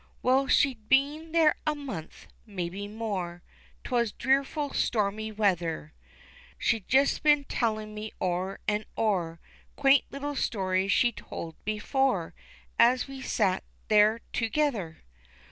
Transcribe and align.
Well, 0.23 0.47
she'd 0.47 0.89
been 0.89 1.31
there 1.31 1.53
a 1.67 1.75
month 1.75 2.25
maybe 2.43 2.87
more, 2.87 3.43
'Twas 3.83 4.11
dreadful 4.11 4.73
stormy 4.73 5.31
weather, 5.31 5.93
She'd 6.57 6.87
just 6.87 7.21
been 7.21 7.43
telling 7.43 7.93
me 7.93 8.11
o'er 8.19 8.59
and 8.67 8.85
o'er 8.97 9.39
Quaint 9.75 10.05
little 10.09 10.35
stories 10.35 10.91
she'd 10.91 11.17
told 11.17 11.53
before 11.65 12.33
As 12.79 13.07
we 13.07 13.21
sat 13.21 13.63
there 13.89 14.21
together. 14.33 15.03